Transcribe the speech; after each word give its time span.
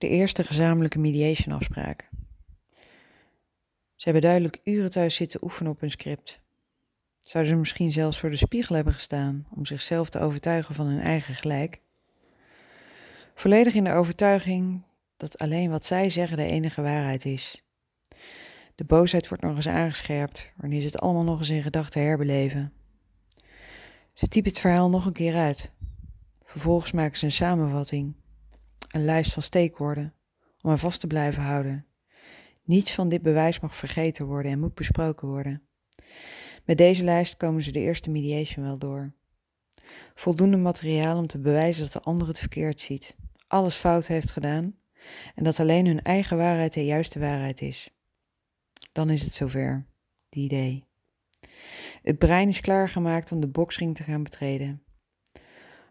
De 0.00 0.08
eerste 0.08 0.44
gezamenlijke 0.44 0.98
mediation 0.98 1.54
afspraak. 1.54 2.08
Ze 3.94 4.04
hebben 4.04 4.22
duidelijk 4.22 4.60
uren 4.64 4.90
thuis 4.90 5.14
zitten 5.14 5.44
oefenen 5.44 5.72
op 5.72 5.80
hun 5.80 5.90
script. 5.90 6.40
Zouden 7.20 7.52
ze 7.52 7.58
misschien 7.58 7.90
zelfs 7.90 8.18
voor 8.18 8.30
de 8.30 8.36
spiegel 8.36 8.74
hebben 8.74 8.94
gestaan 8.94 9.46
om 9.50 9.66
zichzelf 9.66 10.10
te 10.10 10.18
overtuigen 10.18 10.74
van 10.74 10.86
hun 10.86 11.00
eigen 11.00 11.34
gelijk? 11.34 11.80
Volledig 13.34 13.74
in 13.74 13.84
de 13.84 13.92
overtuiging 13.92 14.82
dat 15.16 15.38
alleen 15.38 15.70
wat 15.70 15.86
zij 15.86 16.10
zeggen 16.10 16.36
de 16.36 16.44
enige 16.44 16.82
waarheid 16.82 17.24
is. 17.24 17.62
De 18.74 18.84
boosheid 18.84 19.28
wordt 19.28 19.42
nog 19.42 19.56
eens 19.56 19.68
aangescherpt 19.68 20.52
wanneer 20.56 20.80
ze 20.80 20.86
het 20.86 21.00
allemaal 21.00 21.24
nog 21.24 21.38
eens 21.38 21.50
in 21.50 21.62
gedachten 21.62 22.02
herbeleven. 22.02 22.72
Ze 24.12 24.28
typen 24.28 24.50
het 24.50 24.60
verhaal 24.60 24.90
nog 24.90 25.06
een 25.06 25.12
keer 25.12 25.34
uit. 25.34 25.70
Vervolgens 26.44 26.92
maken 26.92 27.18
ze 27.18 27.24
een 27.24 27.32
samenvatting, 27.32 28.14
een 28.88 29.04
lijst 29.04 29.32
van 29.32 29.42
steekwoorden, 29.42 30.14
om 30.60 30.70
er 30.70 30.78
vast 30.78 31.00
te 31.00 31.06
blijven 31.06 31.42
houden. 31.42 31.86
Niets 32.62 32.92
van 32.94 33.08
dit 33.08 33.22
bewijs 33.22 33.60
mag 33.60 33.76
vergeten 33.76 34.26
worden 34.26 34.52
en 34.52 34.60
moet 34.60 34.74
besproken 34.74 35.28
worden. 35.28 35.62
Met 36.64 36.78
deze 36.78 37.04
lijst 37.04 37.36
komen 37.36 37.62
ze 37.62 37.72
de 37.72 37.80
eerste 37.80 38.10
mediation 38.10 38.64
wel 38.64 38.78
door. 38.78 39.12
Voldoende 40.14 40.56
materiaal 40.56 41.18
om 41.18 41.26
te 41.26 41.38
bewijzen 41.38 41.82
dat 41.84 41.92
de 41.92 42.00
ander 42.00 42.28
het 42.28 42.38
verkeerd 42.38 42.80
ziet, 42.80 43.16
alles 43.46 43.74
fout 43.74 44.06
heeft 44.06 44.30
gedaan 44.30 44.74
en 45.34 45.44
dat 45.44 45.60
alleen 45.60 45.86
hun 45.86 46.02
eigen 46.02 46.36
waarheid 46.36 46.72
de 46.72 46.84
juiste 46.84 47.18
waarheid 47.18 47.60
is. 47.60 47.90
Dan 48.92 49.10
is 49.10 49.22
het 49.22 49.34
zover, 49.34 49.86
die 50.28 50.44
idee. 50.44 50.84
Het 52.02 52.18
brein 52.18 52.48
is 52.48 52.60
klaargemaakt 52.60 53.32
om 53.32 53.40
de 53.40 53.48
boksring 53.48 53.94
te 53.96 54.02
gaan 54.02 54.22
betreden. 54.22 54.82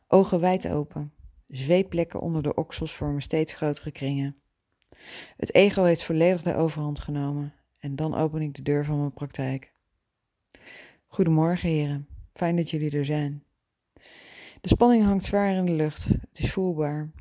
Ogen 0.08 0.39
wijd 0.39 0.67
open, 0.67 1.13
zweetplekken 1.49 2.20
onder 2.20 2.44
de 2.44 2.53
oksels 2.53 2.95
vormen 2.95 3.21
steeds 3.21 3.53
grotere 3.53 3.91
kringen. 3.91 4.41
Het 5.38 5.53
ego 5.53 5.84
heeft 5.84 6.03
volledig 6.03 6.41
de 6.41 6.55
overhand 6.55 6.99
genomen 6.99 7.53
en 7.80 7.95
dan 7.95 8.16
open 8.16 8.41
ik 8.41 8.53
de 8.53 8.61
deur 8.61 8.86
van 8.86 8.97
mijn 8.97 9.14
praktijk. 9.14 9.73
Goedemorgen 11.08 11.69
heren, 11.69 12.08
fijn 12.31 12.56
dat 12.56 12.69
jullie 12.69 12.91
er 12.91 13.06
zijn. 13.06 13.44
De 14.61 14.69
spanning 14.69 15.03
hangt 15.03 15.25
zwaar 15.25 15.56
in 15.56 15.66
de 15.66 15.72
lucht, 15.72 16.03
het 16.03 16.39
is 16.39 16.52
voelbaar. 16.52 17.11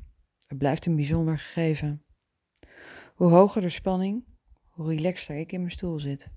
Het 0.47 0.59
blijft 0.59 0.87
een 0.87 0.97
bijzonder 0.97 1.39
gegeven. 1.39 2.03
Hoe 3.15 3.31
hoger 3.31 3.61
de 3.61 3.69
spanning, 3.69 4.25
hoe 4.69 4.95
relaxter 4.95 5.37
ik 5.37 5.53
in 5.53 5.61
mijn 5.61 5.73
stoel 5.73 5.99
zit. 5.99 6.29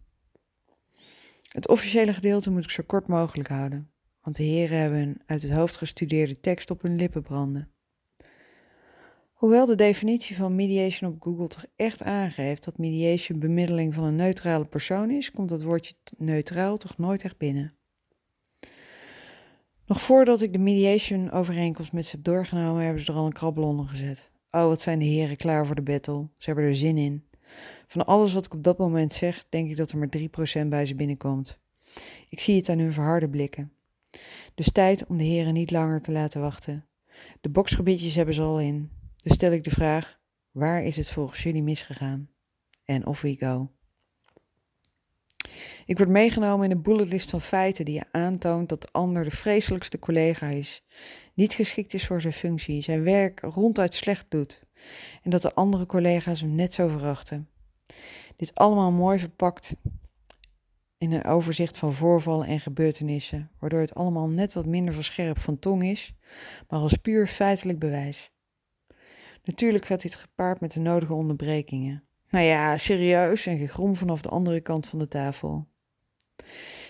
Het 1.47 1.67
officiële 1.67 2.13
gedeelte 2.13 2.51
moet 2.51 2.63
ik 2.63 2.69
zo 2.69 2.83
kort 2.85 3.07
mogelijk 3.07 3.49
houden, 3.49 3.91
want 4.21 4.35
de 4.35 4.43
heren 4.43 4.77
hebben 4.77 5.17
uit 5.25 5.41
het 5.41 5.51
hoofd 5.51 5.75
gestudeerde 5.75 6.39
tekst 6.39 6.71
op 6.71 6.81
hun 6.81 6.95
lippen 6.95 7.21
branden. 7.21 7.71
Hoewel 9.41 9.65
de 9.65 9.75
definitie 9.75 10.35
van 10.35 10.55
mediation 10.55 11.11
op 11.11 11.21
Google 11.21 11.47
toch 11.47 11.65
echt 11.75 12.03
aangeeft 12.03 12.63
dat 12.63 12.77
mediation 12.77 13.39
bemiddeling 13.39 13.93
van 13.93 14.03
een 14.03 14.15
neutrale 14.15 14.65
persoon 14.65 15.11
is, 15.11 15.31
komt 15.31 15.49
dat 15.49 15.61
woordje 15.61 15.93
neutraal 16.17 16.77
toch 16.77 16.97
nooit 16.97 17.23
echt 17.23 17.37
binnen. 17.37 17.73
Nog 19.85 20.01
voordat 20.01 20.41
ik 20.41 20.53
de 20.53 20.59
mediation 20.59 21.31
overeenkomst 21.31 21.93
met 21.93 22.05
ze 22.05 22.15
heb 22.15 22.23
doorgenomen, 22.23 22.83
hebben 22.83 23.03
ze 23.03 23.11
er 23.11 23.17
al 23.17 23.25
een 23.25 23.33
krabbel 23.33 23.63
onder 23.63 23.87
gezet. 23.87 24.31
Oh, 24.51 24.65
wat 24.65 24.81
zijn 24.81 24.99
de 24.99 25.05
heren 25.05 25.37
klaar 25.37 25.65
voor 25.65 25.75
de 25.75 25.81
battle. 25.81 26.27
Ze 26.37 26.45
hebben 26.45 26.65
er 26.65 26.75
zin 26.75 26.97
in. 26.97 27.23
Van 27.87 28.05
alles 28.05 28.33
wat 28.33 28.45
ik 28.45 28.53
op 28.53 28.63
dat 28.63 28.77
moment 28.77 29.13
zeg, 29.13 29.45
denk 29.49 29.69
ik 29.69 29.75
dat 29.75 29.91
er 29.91 29.97
maar 29.97 30.09
3% 30.63 30.67
bij 30.67 30.85
ze 30.85 30.95
binnenkomt. 30.95 31.59
Ik 32.29 32.39
zie 32.39 32.55
het 32.55 32.69
aan 32.69 32.79
hun 32.79 32.93
verharde 32.93 33.29
blikken. 33.29 33.71
Dus 34.55 34.71
tijd 34.71 35.05
om 35.07 35.17
de 35.17 35.23
heren 35.23 35.53
niet 35.53 35.71
langer 35.71 36.01
te 36.01 36.11
laten 36.11 36.41
wachten. 36.41 36.85
De 37.41 37.49
boksgebiedjes 37.49 38.15
hebben 38.15 38.35
ze 38.35 38.41
al 38.41 38.59
in. 38.59 38.99
Dus 39.23 39.33
stel 39.33 39.51
ik 39.51 39.63
de 39.63 39.69
vraag: 39.69 40.19
waar 40.51 40.83
is 40.83 40.97
het 40.97 41.11
volgens 41.11 41.43
jullie 41.43 41.63
misgegaan? 41.63 42.29
En 42.85 43.05
off 43.05 43.21
we 43.21 43.35
go. 43.39 43.71
Ik 45.85 45.97
word 45.97 46.09
meegenomen 46.09 46.65
in 46.65 46.71
een 46.71 46.81
bulletlist 46.81 47.29
van 47.29 47.41
feiten 47.41 47.85
die 47.85 47.93
je 47.93 48.05
aantoont 48.11 48.69
dat 48.69 48.81
de 48.81 48.87
ander 48.91 49.23
de 49.23 49.31
vreselijkste 49.31 49.99
collega 49.99 50.47
is, 50.47 50.83
niet 51.33 51.53
geschikt 51.53 51.93
is 51.93 52.05
voor 52.05 52.21
zijn 52.21 52.33
functie, 52.33 52.81
zijn 52.81 53.03
werk 53.03 53.39
ronduit 53.39 53.93
slecht 53.93 54.25
doet 54.29 54.63
en 55.23 55.29
dat 55.29 55.41
de 55.41 55.53
andere 55.53 55.85
collega's 55.85 56.41
hem 56.41 56.55
net 56.55 56.73
zo 56.73 56.87
verachten. 56.87 57.49
Dit 58.35 58.55
allemaal 58.55 58.91
mooi 58.91 59.19
verpakt 59.19 59.75
in 60.97 61.11
een 61.11 61.25
overzicht 61.25 61.77
van 61.77 61.93
voorvallen 61.93 62.47
en 62.47 62.59
gebeurtenissen, 62.59 63.51
waardoor 63.59 63.79
het 63.79 63.95
allemaal 63.95 64.27
net 64.27 64.53
wat 64.53 64.65
minder 64.65 64.93
verscherpt 64.93 65.41
van 65.41 65.59
tong 65.59 65.83
is, 65.83 66.13
maar 66.69 66.79
als 66.79 66.95
puur 66.95 67.27
feitelijk 67.27 67.79
bewijs. 67.79 68.31
Natuurlijk 69.43 69.85
gaat 69.85 70.01
dit 70.01 70.15
gepaard 70.15 70.59
met 70.59 70.71
de 70.71 70.79
nodige 70.79 71.13
onderbrekingen. 71.13 72.03
Nou 72.29 72.45
ja, 72.45 72.77
serieus 72.77 73.45
en 73.45 73.57
gegrom 73.57 73.95
vanaf 73.95 74.21
de 74.21 74.29
andere 74.29 74.61
kant 74.61 74.87
van 74.87 74.99
de 74.99 75.07
tafel. 75.07 75.67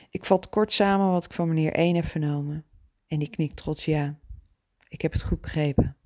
Ik 0.09 0.25
vat 0.25 0.49
kort 0.49 0.73
samen 0.73 1.11
wat 1.11 1.25
ik 1.25 1.33
van 1.33 1.47
meneer 1.47 1.73
1 1.73 1.95
heb 1.95 2.05
vernomen. 2.05 2.65
En 3.07 3.19
die 3.19 3.29
knikt 3.29 3.55
trots 3.55 3.85
ja. 3.85 4.19
Ik 4.87 5.01
heb 5.01 5.11
het 5.11 5.23
goed 5.23 5.41
begrepen. 5.41 5.97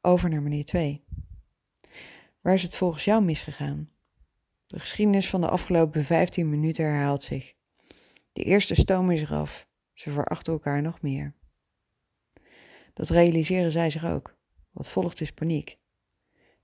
Over 0.00 0.30
naar 0.30 0.42
meneer 0.42 0.64
2. 0.64 1.04
Waar 2.40 2.54
is 2.54 2.62
het 2.62 2.76
volgens 2.76 3.04
jou 3.04 3.22
misgegaan? 3.22 3.90
De 4.66 4.78
geschiedenis 4.78 5.30
van 5.30 5.40
de 5.40 5.48
afgelopen 5.48 6.04
15 6.04 6.50
minuten 6.50 6.84
herhaalt 6.84 7.22
zich. 7.22 7.54
De 8.32 8.42
eerste 8.42 8.74
stoom 8.74 9.10
is 9.10 9.22
eraf. 9.22 9.68
Ze 9.92 10.10
verachten 10.10 10.52
elkaar 10.52 10.82
nog 10.82 11.00
meer. 11.00 11.34
Dat 12.94 13.08
realiseren 13.08 13.72
zij 13.72 13.90
zich 13.90 14.04
ook. 14.04 14.36
Wat 14.72 14.90
volgt 14.90 15.20
is 15.20 15.32
paniek. 15.32 15.78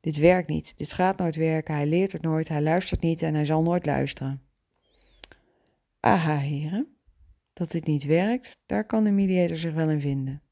Dit 0.00 0.16
werkt 0.16 0.48
niet, 0.48 0.78
dit 0.78 0.92
gaat 0.92 1.18
nooit 1.18 1.36
werken, 1.36 1.74
hij 1.74 1.86
leert 1.86 2.12
het 2.12 2.22
nooit, 2.22 2.48
hij 2.48 2.62
luistert 2.62 3.00
niet 3.00 3.22
en 3.22 3.34
hij 3.34 3.44
zal 3.44 3.62
nooit 3.62 3.86
luisteren. 3.86 4.42
Aha, 6.00 6.38
heren, 6.38 6.96
dat 7.52 7.70
dit 7.70 7.86
niet 7.86 8.04
werkt, 8.04 8.58
daar 8.66 8.84
kan 8.84 9.04
de 9.04 9.10
mediator 9.10 9.56
zich 9.56 9.72
wel 9.72 9.90
in 9.90 10.00
vinden. 10.00 10.42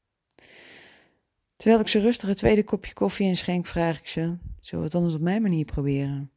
Terwijl 1.55 1.81
ik 1.81 1.87
ze 1.87 1.99
rustig 1.99 2.27
het 2.27 2.37
tweede 2.37 2.63
kopje 2.63 2.93
koffie 2.93 3.27
inschenk, 3.27 3.65
vraag 3.65 3.99
ik 3.99 4.07
ze: 4.07 4.37
Zullen 4.61 4.79
we 4.79 4.89
het 4.89 4.95
anders 4.95 5.15
op 5.15 5.21
mijn 5.21 5.41
manier 5.41 5.65
proberen? 5.65 6.31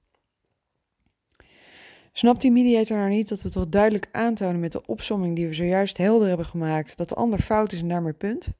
Snapt 2.12 2.40
die 2.40 2.50
mediator 2.50 2.96
nou 2.96 3.10
niet 3.10 3.28
dat 3.28 3.42
we 3.42 3.50
toch 3.50 3.68
duidelijk 3.68 4.08
aantonen 4.12 4.60
met 4.60 4.72
de 4.72 4.86
opsomming 4.86 5.36
die 5.36 5.46
we 5.46 5.52
zojuist 5.52 5.96
helder 5.96 6.28
hebben 6.28 6.46
gemaakt 6.46 6.96
dat 6.96 7.08
de 7.08 7.14
ander 7.14 7.38
fout 7.38 7.72
is 7.72 7.80
en 7.80 7.88
daarmee 7.88 8.12
punt? 8.12 8.52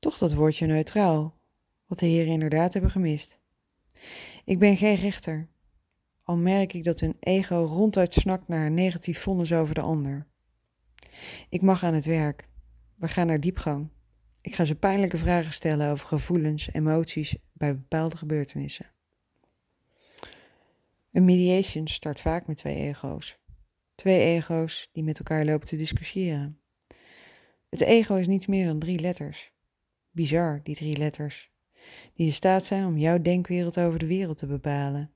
Toch 0.00 0.18
dat 0.18 0.34
woordje 0.34 0.66
neutraal, 0.66 1.34
wat 1.86 1.98
de 1.98 2.06
heren 2.06 2.32
inderdaad 2.32 2.72
hebben 2.72 2.90
gemist. 2.90 3.38
Ik 4.44 4.58
ben 4.58 4.76
geen 4.76 4.96
rechter, 4.96 5.48
al 6.30 6.36
merk 6.36 6.72
ik 6.72 6.84
dat 6.84 7.00
hun 7.00 7.16
ego 7.20 7.54
ronduit 7.54 8.14
snakt 8.14 8.48
naar 8.48 8.66
een 8.66 8.74
negatief 8.74 9.20
vonnis 9.20 9.52
over 9.52 9.74
de 9.74 9.80
ander. 9.80 10.26
Ik 11.48 11.62
mag 11.62 11.84
aan 11.84 11.94
het 11.94 12.04
werk. 12.04 12.48
We 12.94 13.08
gaan 13.08 13.26
naar 13.26 13.40
diepgang. 13.40 13.88
Ik 14.40 14.54
ga 14.54 14.64
ze 14.64 14.74
pijnlijke 14.74 15.16
vragen 15.16 15.52
stellen 15.52 15.90
over 15.90 16.06
gevoelens, 16.06 16.72
emoties 16.72 17.36
bij 17.52 17.74
bepaalde 17.74 18.16
gebeurtenissen. 18.16 18.86
Een 21.12 21.24
mediation 21.24 21.88
start 21.88 22.20
vaak 22.20 22.46
met 22.46 22.56
twee 22.56 22.76
ego's. 22.76 23.38
Twee 23.94 24.20
ego's 24.20 24.88
die 24.92 25.02
met 25.02 25.18
elkaar 25.18 25.44
lopen 25.44 25.68
te 25.68 25.76
discussiëren. 25.76 26.60
Het 27.68 27.80
ego 27.80 28.14
is 28.14 28.26
niets 28.26 28.46
meer 28.46 28.66
dan 28.66 28.78
drie 28.78 28.98
letters. 28.98 29.52
Bizar, 30.20 30.60
die 30.62 30.74
drie 30.74 30.96
letters. 30.96 31.50
Die 32.14 32.26
in 32.26 32.32
staat 32.32 32.64
zijn 32.64 32.86
om 32.86 32.98
jouw 32.98 33.20
denkwereld 33.20 33.78
over 33.78 33.98
de 33.98 34.06
wereld 34.06 34.38
te 34.38 34.46
bepalen. 34.46 35.12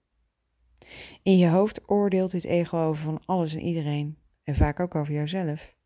In 1.22 1.38
je 1.38 1.48
hoofd 1.48 1.88
oordeelt 1.88 2.30
dit 2.30 2.44
ego 2.44 2.78
over 2.78 3.04
van 3.04 3.22
alles 3.26 3.54
en 3.54 3.60
iedereen. 3.60 4.18
En 4.42 4.54
vaak 4.54 4.80
ook 4.80 4.94
over 4.94 5.14
jouzelf. 5.14 5.76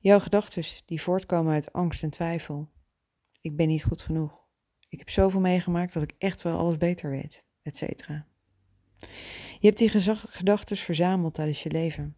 Jouw 0.00 0.18
gedachten 0.18 0.64
die 0.86 1.02
voortkomen 1.02 1.52
uit 1.52 1.72
angst 1.72 2.02
en 2.02 2.10
twijfel. 2.10 2.68
Ik 3.40 3.56
ben 3.56 3.68
niet 3.68 3.84
goed 3.84 4.02
genoeg. 4.02 4.46
Ik 4.88 4.98
heb 4.98 5.10
zoveel 5.10 5.40
meegemaakt 5.40 5.92
dat 5.92 6.02
ik 6.02 6.14
echt 6.18 6.42
wel 6.42 6.58
alles 6.58 6.76
beter 6.76 7.10
weet, 7.10 7.44
etc. 7.62 7.80
Je 9.58 9.66
hebt 9.66 9.78
die 9.78 9.88
gedachten 10.28 10.76
verzameld 10.76 11.34
tijdens 11.34 11.62
je 11.62 11.70
leven. 11.70 12.16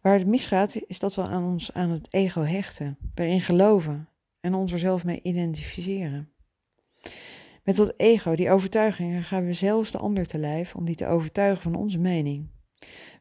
Waar 0.00 0.18
het 0.18 0.26
misgaat, 0.26 0.76
is 0.86 0.98
dat 0.98 1.14
we 1.14 1.22
aan 1.22 1.44
ons 1.44 1.72
aan 1.72 1.90
het 1.90 2.14
ego 2.14 2.42
hechten, 2.42 2.98
erin 3.14 3.40
geloven 3.40 4.09
en 4.40 4.54
ons 4.54 4.72
er 4.72 4.78
zelf 4.78 5.04
mee 5.04 5.20
identificeren. 5.22 6.32
Met 7.62 7.76
dat 7.76 7.94
ego, 7.96 8.34
die 8.34 8.50
overtuigingen, 8.50 9.22
gaan 9.22 9.46
we 9.46 9.52
zelfs 9.52 9.90
de 9.90 9.98
ander 9.98 10.26
te 10.26 10.38
lijf 10.38 10.74
om 10.74 10.84
die 10.84 10.94
te 10.94 11.06
overtuigen 11.06 11.62
van 11.62 11.74
onze 11.74 11.98
mening. 11.98 12.48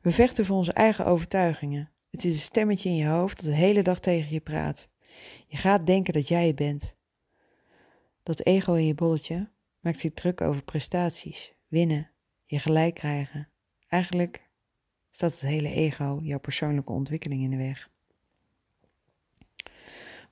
We 0.02 0.12
vechten 0.12 0.46
voor 0.46 0.58
onze 0.58 0.74
eigen 0.74 1.06
overtuigingen. 1.06 1.92
Het 2.10 2.26
is 2.26 2.34
een 2.34 2.40
stemmetje 2.40 2.90
in 2.90 2.96
je 2.96 3.08
hoofd 3.08 3.36
dat 3.36 3.46
de 3.46 3.56
hele 3.56 3.82
dag 3.82 4.00
tegen 4.00 4.34
je 4.34 4.40
praat. 4.40 4.90
Je 5.48 5.58
gaat 5.58 5.86
denken 5.86 6.14
dat 6.14 6.28
jij 6.28 6.48
het 6.48 6.56
bent. 6.56 6.96
Dat 8.24 8.46
ego 8.46 8.74
in 8.74 8.86
je 8.86 8.96
bolletje 8.96 9.50
maakt 9.80 10.00
zich 10.00 10.14
druk 10.14 10.42
over 10.42 10.64
prestaties, 10.64 11.54
winnen, 11.68 12.12
je 12.46 12.60
gelijk 12.60 12.94
krijgen. 12.94 13.50
Eigenlijk 13.88 14.50
staat 15.12 15.32
het 15.32 15.42
hele 15.42 15.74
ego, 15.74 16.20
jouw 16.22 16.40
persoonlijke 16.40 16.92
ontwikkeling 16.92 17.44
in 17.44 17.50
de 17.50 17.58
weg. 17.58 17.90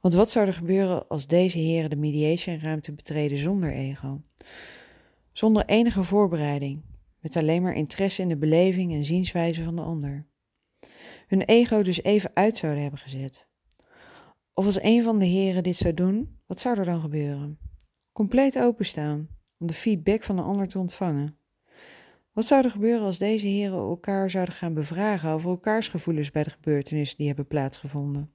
Want 0.08 0.20
wat 0.20 0.30
zou 0.30 0.48
er 0.48 0.54
gebeuren 0.54 1.08
als 1.08 1.28
deze 1.28 1.58
heren 1.58 1.90
de 1.90 1.96
mediation 1.96 2.60
ruimte 2.60 2.92
betreden 2.92 3.38
zonder 3.38 3.72
ego? 3.74 4.22
Zonder 5.32 5.66
enige 5.66 6.04
voorbereiding, 6.04 6.82
met 7.20 7.36
alleen 7.36 7.62
maar 7.62 7.74
interesse 7.74 8.22
in 8.22 8.30
de 8.30 8.38
beleving 8.38 8.94
en 8.94 9.04
zienswijze 9.04 9.64
van 9.64 9.76
de 9.76 9.82
ander. 9.82 10.28
Hun 11.28 11.42
ego 11.42 11.82
dus 11.82 12.04
even 12.04 12.32
uit 12.34 12.58
zouden 12.58 12.82
hebben 12.82 13.00
gezet. 13.00 13.48
Of 14.54 14.66
als 14.66 14.82
een 14.82 15.04
van 15.04 15.20
de 15.20 15.26
heren 15.26 15.64
dit 15.64 15.76
zou 15.76 15.94
doen, 15.94 16.40
wat 16.46 16.60
zou 16.60 16.80
er 16.80 16.86
dan 16.86 17.02
gebeuren? 17.02 17.60
Compleet 18.12 18.60
openstaan 18.60 19.28
om 19.58 19.68
de 19.68 19.74
feedback 19.74 20.24
van 20.24 20.36
de 20.36 20.42
ander 20.42 20.68
te 20.68 20.80
ontvangen. 20.80 21.40
Wat 22.32 22.46
zou 22.46 22.64
er 22.64 22.72
gebeuren 22.72 23.06
als 23.06 23.18
deze 23.18 23.48
heren 23.48 23.78
elkaar 23.78 24.30
zouden 24.30 24.56
gaan 24.56 24.74
bevragen 24.74 25.30
over 25.30 25.50
elkaars 25.50 25.88
gevoelens 25.88 26.32
bij 26.32 26.44
de 26.44 26.50
gebeurtenissen 26.50 27.18
die 27.18 27.28
hebben 27.28 27.48
plaatsgevonden? 27.48 28.32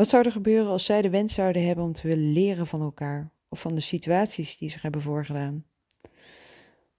Wat 0.00 0.08
zou 0.08 0.24
er 0.24 0.32
gebeuren 0.32 0.70
als 0.70 0.84
zij 0.84 1.02
de 1.02 1.10
wens 1.10 1.34
zouden 1.34 1.66
hebben 1.66 1.84
om 1.84 1.92
te 1.92 2.08
willen 2.08 2.32
leren 2.32 2.66
van 2.66 2.80
elkaar 2.80 3.32
of 3.48 3.60
van 3.60 3.74
de 3.74 3.80
situaties 3.80 4.56
die 4.56 4.70
zich 4.70 4.82
hebben 4.82 5.02
voorgedaan? 5.02 5.64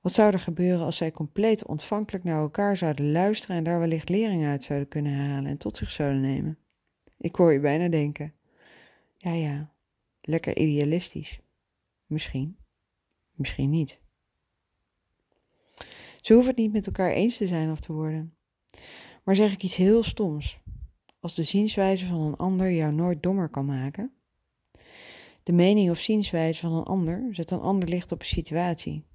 Wat 0.01 0.11
zou 0.11 0.31
er 0.33 0.39
gebeuren 0.39 0.85
als 0.85 0.97
zij 0.97 1.11
compleet 1.11 1.65
ontvankelijk 1.65 2.23
naar 2.23 2.39
elkaar 2.39 2.77
zouden 2.77 3.11
luisteren 3.11 3.55
en 3.55 3.63
daar 3.63 3.79
wellicht 3.79 4.09
lering 4.09 4.45
uit 4.45 4.63
zouden 4.63 4.87
kunnen 4.87 5.15
halen 5.15 5.49
en 5.51 5.57
tot 5.57 5.77
zich 5.77 5.91
zouden 5.91 6.21
nemen? 6.21 6.57
Ik 7.17 7.35
hoor 7.35 7.53
je 7.53 7.59
bijna 7.59 7.87
denken. 7.87 8.33
Ja, 9.17 9.31
ja, 9.31 9.73
lekker 10.21 10.57
idealistisch. 10.57 11.39
Misschien, 12.05 12.57
misschien 13.35 13.69
niet. 13.69 13.99
Ze 16.21 16.33
hoeven 16.33 16.51
het 16.51 16.59
niet 16.59 16.71
met 16.71 16.85
elkaar 16.85 17.11
eens 17.11 17.37
te 17.37 17.47
zijn 17.47 17.71
of 17.71 17.79
te 17.79 17.93
worden. 17.93 18.35
Maar 19.23 19.35
zeg 19.35 19.53
ik 19.53 19.63
iets 19.63 19.75
heel 19.75 20.03
stoms, 20.03 20.61
als 21.21 21.35
de 21.35 21.43
zienswijze 21.43 22.05
van 22.05 22.21
een 22.21 22.35
ander 22.35 22.71
jou 22.71 22.93
nooit 22.93 23.23
dommer 23.23 23.49
kan 23.49 23.65
maken? 23.65 24.11
De 25.43 25.51
mening 25.51 25.89
of 25.89 25.99
zienswijze 25.99 26.59
van 26.59 26.73
een 26.73 26.83
ander 26.83 27.27
zet 27.31 27.51
een 27.51 27.59
ander 27.59 27.89
licht 27.89 28.11
op 28.11 28.19
een 28.19 28.25
situatie. 28.25 29.05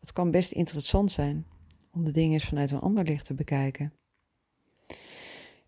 Het 0.00 0.12
kan 0.12 0.30
best 0.30 0.52
interessant 0.52 1.12
zijn 1.12 1.46
om 1.92 2.04
de 2.04 2.10
dingen 2.10 2.32
eens 2.32 2.44
vanuit 2.44 2.70
een 2.70 2.80
ander 2.80 3.04
licht 3.04 3.24
te 3.24 3.34
bekijken. 3.34 3.92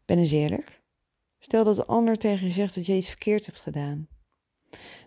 Ben 0.04 0.18
eens 0.18 0.30
eerlijk. 0.30 0.82
Stel 1.38 1.64
dat 1.64 1.76
de 1.76 1.86
ander 1.86 2.16
tegen 2.16 2.46
je 2.46 2.52
zegt 2.52 2.74
dat 2.74 2.86
je 2.86 2.96
iets 2.96 3.08
verkeerd 3.08 3.46
hebt 3.46 3.60
gedaan. 3.60 4.08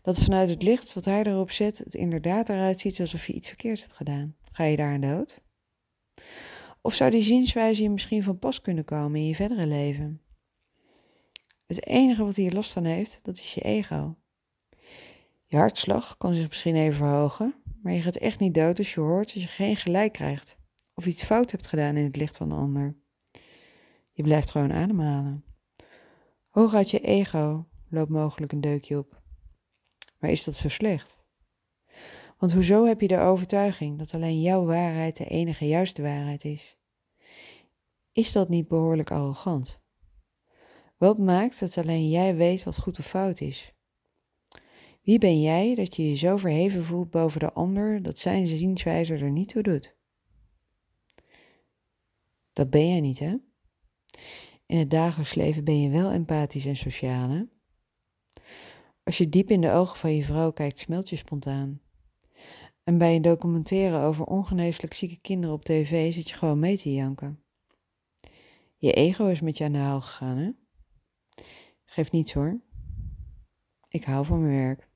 Dat 0.01 0.19
vanuit 0.19 0.49
het 0.49 0.63
licht 0.63 0.93
wat 0.93 1.05
hij 1.05 1.23
erop 1.23 1.51
zet, 1.51 1.77
het 1.77 1.93
inderdaad 1.93 2.49
eruit 2.49 2.79
ziet 2.79 2.99
alsof 2.99 3.27
je 3.27 3.33
iets 3.33 3.47
verkeerd 3.47 3.81
hebt 3.81 3.95
gedaan. 3.95 4.35
Ga 4.51 4.63
je 4.63 4.77
daar 4.77 4.93
aan 4.93 5.01
dood? 5.01 5.41
Of 6.81 6.93
zou 6.93 7.11
die 7.11 7.21
zienswijze 7.21 7.83
je 7.83 7.89
misschien 7.89 8.23
van 8.23 8.39
pas 8.39 8.61
kunnen 8.61 8.85
komen 8.85 9.19
in 9.19 9.25
je 9.25 9.35
verdere 9.35 9.67
leven? 9.67 10.21
Het 11.69 11.85
enige 11.85 12.23
wat 12.23 12.35
hier 12.35 12.53
last 12.53 12.71
van 12.71 12.83
heeft, 12.83 13.19
dat 13.23 13.37
is 13.37 13.53
je 13.53 13.61
ego. 13.61 14.15
Je 15.45 15.57
hartslag 15.57 16.17
kan 16.17 16.33
zich 16.33 16.47
misschien 16.47 16.75
even 16.75 16.97
verhogen, 16.97 17.55
maar 17.81 17.93
je 17.93 18.01
gaat 18.01 18.15
echt 18.15 18.39
niet 18.39 18.53
dood 18.53 18.77
als 18.77 18.93
je 18.93 18.99
hoort 18.99 19.33
dat 19.33 19.41
je 19.41 19.47
geen 19.47 19.75
gelijk 19.75 20.13
krijgt 20.13 20.57
of 20.93 21.05
iets 21.05 21.23
fout 21.23 21.51
hebt 21.51 21.67
gedaan 21.67 21.95
in 21.95 22.03
het 22.03 22.15
licht 22.15 22.37
van 22.37 22.49
de 22.49 22.55
ander. 22.55 22.97
Je 24.11 24.23
blijft 24.23 24.51
gewoon 24.51 24.73
ademhalen. 24.73 25.43
Hooguit 26.49 26.91
je 26.91 26.99
ego 26.99 27.65
loopt 27.89 28.09
mogelijk 28.09 28.51
een 28.51 28.61
deukje 28.61 28.97
op. 28.97 29.21
Maar 30.17 30.29
is 30.29 30.43
dat 30.43 30.55
zo 30.55 30.69
slecht? 30.69 31.17
Want 32.37 32.53
hoezo 32.53 32.85
heb 32.85 33.01
je 33.01 33.07
de 33.07 33.19
overtuiging 33.19 33.97
dat 33.97 34.13
alleen 34.13 34.41
jouw 34.41 34.65
waarheid 34.65 35.17
de 35.17 35.25
enige 35.25 35.67
juiste 35.67 36.01
waarheid 36.01 36.43
is? 36.43 36.77
Is 38.11 38.31
dat 38.31 38.49
niet 38.49 38.67
behoorlijk 38.67 39.11
arrogant? 39.11 39.78
Wat 40.99 41.17
maakt 41.17 41.59
dat 41.59 41.77
alleen 41.77 42.09
jij 42.09 42.35
weet 42.35 42.63
wat 42.63 42.79
goed 42.79 42.99
of 42.99 43.05
fout 43.05 43.41
is? 43.41 43.73
Wie 45.01 45.19
ben 45.19 45.41
jij 45.41 45.75
dat 45.75 45.95
je 45.95 46.09
je 46.09 46.15
zo 46.15 46.37
verheven 46.37 46.83
voelt 46.83 47.09
boven 47.09 47.39
de 47.39 47.53
ander 47.53 48.01
dat 48.01 48.19
zijn 48.19 48.47
zienswijze 48.47 49.15
er 49.15 49.31
niet 49.31 49.49
toe 49.49 49.63
doet? 49.63 49.95
Dat 52.53 52.69
ben 52.69 52.89
jij 52.89 52.99
niet, 52.99 53.19
hè? 53.19 53.35
In 54.65 54.77
het 54.77 54.89
dagelijks 54.89 55.33
leven 55.33 55.63
ben 55.63 55.81
je 55.81 55.89
wel 55.89 56.11
empathisch 56.11 56.65
en 56.65 56.77
sociaal, 56.77 57.29
hè? 57.29 57.43
Als 59.03 59.17
je 59.17 59.29
diep 59.29 59.49
in 59.51 59.61
de 59.61 59.71
ogen 59.71 59.97
van 59.97 60.15
je 60.15 60.23
vrouw 60.23 60.51
kijkt, 60.51 60.77
smelt 60.77 61.09
je 61.09 61.15
spontaan. 61.15 61.81
En 62.83 62.97
bij 62.97 63.15
een 63.15 63.21
documentaire 63.21 63.97
over 63.99 64.25
ongeneeslijk 64.25 64.93
zieke 64.93 65.19
kinderen 65.21 65.55
op 65.55 65.65
tv 65.65 66.13
zit 66.13 66.29
je 66.29 66.35
gewoon 66.35 66.59
mee 66.59 66.77
te 66.77 66.93
janken. 66.93 67.43
Je 68.77 68.93
ego 68.93 69.27
is 69.27 69.41
met 69.41 69.57
je 69.57 69.63
aan 69.63 69.71
de 69.71 69.77
haal 69.77 70.01
gegaan, 70.01 70.37
hè? 70.37 70.49
Geeft 71.85 72.11
niets 72.11 72.33
hoor. 72.33 72.59
Ik 73.87 74.03
hou 74.03 74.25
van 74.25 74.41
mijn 74.41 74.65
werk. 74.65 74.87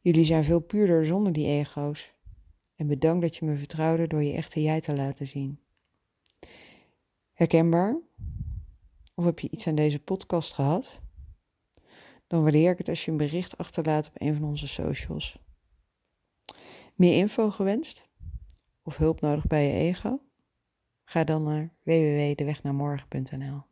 Jullie 0.00 0.24
zijn 0.24 0.44
veel 0.44 0.60
puurder 0.60 1.06
zonder 1.06 1.32
die 1.32 1.46
ego's. 1.46 2.14
En 2.74 2.86
bedankt 2.86 3.22
dat 3.22 3.36
je 3.36 3.44
me 3.44 3.56
vertrouwde 3.56 4.06
door 4.06 4.22
je 4.22 4.32
echte 4.32 4.62
jij 4.62 4.80
te 4.80 4.96
laten 4.96 5.26
zien. 5.26 5.60
Herkenbaar? 7.32 7.98
Of 9.14 9.24
heb 9.24 9.38
je 9.38 9.50
iets 9.50 9.66
aan 9.66 9.74
deze 9.74 9.98
podcast 9.98 10.52
gehad? 10.52 11.00
Dan 12.26 12.42
waardeer 12.42 12.70
ik 12.70 12.78
het 12.78 12.88
als 12.88 13.04
je 13.04 13.10
een 13.10 13.16
bericht 13.16 13.58
achterlaat 13.58 14.06
op 14.06 14.12
een 14.14 14.34
van 14.34 14.44
onze 14.44 14.68
socials. 14.68 15.38
Meer 16.94 17.16
info 17.16 17.50
gewenst? 17.50 18.08
Of 18.82 18.96
hulp 18.96 19.20
nodig 19.20 19.46
bij 19.46 19.66
je 19.66 19.72
ego? 19.72 20.20
Ga 21.04 21.24
dan 21.24 21.42
naar 21.42 21.74
www.dewegnaarmorgen.nl 21.82 23.62